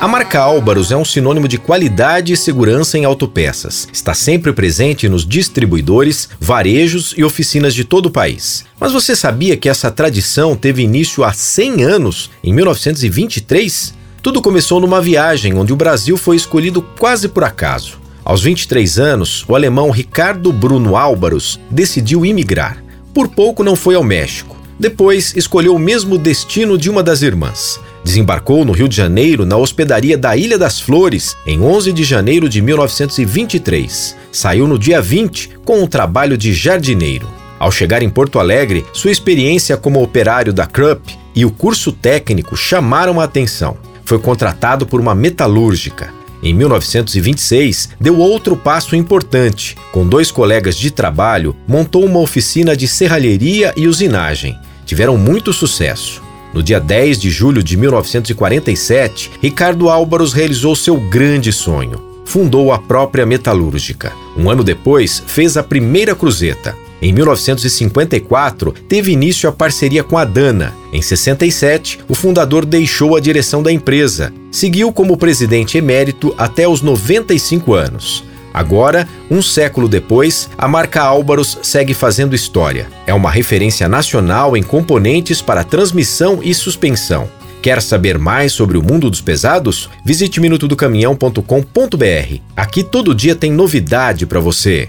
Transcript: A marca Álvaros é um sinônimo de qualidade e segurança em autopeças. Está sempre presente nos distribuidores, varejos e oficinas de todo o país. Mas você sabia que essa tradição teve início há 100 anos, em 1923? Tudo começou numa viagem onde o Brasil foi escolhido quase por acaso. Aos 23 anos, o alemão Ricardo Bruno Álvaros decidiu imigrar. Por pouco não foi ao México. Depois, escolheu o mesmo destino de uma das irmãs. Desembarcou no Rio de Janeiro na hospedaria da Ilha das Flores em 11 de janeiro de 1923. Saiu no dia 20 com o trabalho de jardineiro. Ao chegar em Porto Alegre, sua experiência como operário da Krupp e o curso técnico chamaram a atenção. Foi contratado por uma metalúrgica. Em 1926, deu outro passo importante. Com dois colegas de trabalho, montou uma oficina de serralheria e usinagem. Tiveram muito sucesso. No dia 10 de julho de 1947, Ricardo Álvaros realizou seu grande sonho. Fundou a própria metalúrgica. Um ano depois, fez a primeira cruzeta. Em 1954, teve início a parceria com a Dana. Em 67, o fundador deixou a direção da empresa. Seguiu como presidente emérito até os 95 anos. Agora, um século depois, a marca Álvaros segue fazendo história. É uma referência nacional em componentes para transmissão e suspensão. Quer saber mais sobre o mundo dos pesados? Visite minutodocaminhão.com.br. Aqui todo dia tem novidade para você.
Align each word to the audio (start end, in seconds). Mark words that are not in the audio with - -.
A 0.00 0.06
marca 0.06 0.38
Álvaros 0.38 0.92
é 0.92 0.96
um 0.96 1.04
sinônimo 1.04 1.48
de 1.48 1.58
qualidade 1.58 2.32
e 2.32 2.36
segurança 2.36 2.96
em 2.96 3.04
autopeças. 3.04 3.88
Está 3.92 4.14
sempre 4.14 4.52
presente 4.52 5.08
nos 5.08 5.26
distribuidores, 5.26 6.28
varejos 6.38 7.14
e 7.16 7.24
oficinas 7.24 7.74
de 7.74 7.82
todo 7.82 8.06
o 8.06 8.10
país. 8.10 8.64
Mas 8.78 8.92
você 8.92 9.16
sabia 9.16 9.56
que 9.56 9.68
essa 9.68 9.90
tradição 9.90 10.54
teve 10.54 10.84
início 10.84 11.24
há 11.24 11.32
100 11.32 11.82
anos, 11.82 12.30
em 12.44 12.52
1923? 12.52 13.92
Tudo 14.22 14.40
começou 14.40 14.78
numa 14.78 15.00
viagem 15.02 15.56
onde 15.56 15.72
o 15.72 15.76
Brasil 15.76 16.16
foi 16.16 16.36
escolhido 16.36 16.80
quase 16.80 17.26
por 17.26 17.42
acaso. 17.42 17.98
Aos 18.24 18.40
23 18.40 19.00
anos, 19.00 19.44
o 19.48 19.56
alemão 19.56 19.90
Ricardo 19.90 20.52
Bruno 20.52 20.96
Álvaros 20.96 21.58
decidiu 21.68 22.24
imigrar. 22.24 22.84
Por 23.12 23.26
pouco 23.26 23.64
não 23.64 23.74
foi 23.74 23.96
ao 23.96 24.04
México. 24.04 24.56
Depois, 24.78 25.34
escolheu 25.34 25.74
o 25.74 25.78
mesmo 25.78 26.16
destino 26.16 26.78
de 26.78 26.88
uma 26.88 27.02
das 27.02 27.22
irmãs. 27.22 27.80
Desembarcou 28.08 28.64
no 28.64 28.72
Rio 28.72 28.88
de 28.88 28.96
Janeiro 28.96 29.44
na 29.44 29.58
hospedaria 29.58 30.16
da 30.16 30.34
Ilha 30.34 30.56
das 30.56 30.80
Flores 30.80 31.36
em 31.46 31.60
11 31.60 31.92
de 31.92 32.04
janeiro 32.04 32.48
de 32.48 32.62
1923. 32.62 34.16
Saiu 34.32 34.66
no 34.66 34.78
dia 34.78 35.02
20 35.02 35.50
com 35.62 35.84
o 35.84 35.86
trabalho 35.86 36.38
de 36.38 36.54
jardineiro. 36.54 37.28
Ao 37.58 37.70
chegar 37.70 38.02
em 38.02 38.08
Porto 38.08 38.38
Alegre, 38.38 38.82
sua 38.94 39.10
experiência 39.10 39.76
como 39.76 40.02
operário 40.02 40.54
da 40.54 40.66
Krupp 40.66 41.18
e 41.36 41.44
o 41.44 41.50
curso 41.50 41.92
técnico 41.92 42.56
chamaram 42.56 43.20
a 43.20 43.24
atenção. 43.24 43.76
Foi 44.06 44.18
contratado 44.18 44.86
por 44.86 45.02
uma 45.02 45.14
metalúrgica. 45.14 46.08
Em 46.42 46.54
1926, 46.54 47.90
deu 48.00 48.16
outro 48.16 48.56
passo 48.56 48.96
importante. 48.96 49.76
Com 49.92 50.08
dois 50.08 50.30
colegas 50.30 50.76
de 50.76 50.90
trabalho, 50.90 51.54
montou 51.68 52.06
uma 52.06 52.20
oficina 52.20 52.74
de 52.74 52.88
serralheria 52.88 53.74
e 53.76 53.86
usinagem. 53.86 54.58
Tiveram 54.86 55.18
muito 55.18 55.52
sucesso. 55.52 56.26
No 56.58 56.64
dia 56.64 56.80
10 56.80 57.20
de 57.20 57.30
julho 57.30 57.62
de 57.62 57.76
1947, 57.76 59.30
Ricardo 59.40 59.88
Álvaros 59.88 60.32
realizou 60.32 60.74
seu 60.74 60.96
grande 60.96 61.52
sonho. 61.52 62.02
Fundou 62.24 62.72
a 62.72 62.80
própria 62.80 63.24
metalúrgica. 63.24 64.12
Um 64.36 64.50
ano 64.50 64.64
depois, 64.64 65.22
fez 65.24 65.56
a 65.56 65.62
primeira 65.62 66.16
cruzeta. 66.16 66.74
Em 67.00 67.12
1954, 67.12 68.72
teve 68.88 69.12
início 69.12 69.48
a 69.48 69.52
parceria 69.52 70.02
com 70.02 70.18
a 70.18 70.24
Dana. 70.24 70.74
Em 70.92 71.00
67, 71.00 72.00
o 72.08 72.14
fundador 72.16 72.66
deixou 72.66 73.16
a 73.16 73.20
direção 73.20 73.62
da 73.62 73.70
empresa. 73.70 74.32
Seguiu 74.50 74.92
como 74.92 75.16
presidente 75.16 75.78
emérito 75.78 76.34
até 76.36 76.66
os 76.66 76.82
95 76.82 77.72
anos. 77.72 78.24
Agora, 78.58 79.06
um 79.30 79.40
século 79.40 79.88
depois, 79.88 80.50
a 80.58 80.66
marca 80.66 81.00
Álvaros 81.00 81.58
segue 81.62 81.94
fazendo 81.94 82.34
história. 82.34 82.88
É 83.06 83.14
uma 83.14 83.30
referência 83.30 83.88
nacional 83.88 84.56
em 84.56 84.64
componentes 84.64 85.40
para 85.40 85.62
transmissão 85.62 86.40
e 86.42 86.52
suspensão. 86.52 87.30
Quer 87.62 87.80
saber 87.80 88.18
mais 88.18 88.52
sobre 88.52 88.76
o 88.76 88.82
mundo 88.82 89.08
dos 89.08 89.20
pesados? 89.20 89.88
Visite 90.04 90.40
minutodocaminhão.com.br. 90.40 92.40
Aqui 92.56 92.82
todo 92.82 93.14
dia 93.14 93.36
tem 93.36 93.52
novidade 93.52 94.26
para 94.26 94.40
você. 94.40 94.88